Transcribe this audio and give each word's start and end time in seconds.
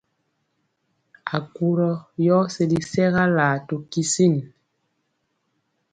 Akurɔ 1.37 1.91
yɔ 2.25 2.37
sili 2.53 2.79
sɛgalaa 2.91 3.55
to 3.67 3.75
kisin. 3.91 4.35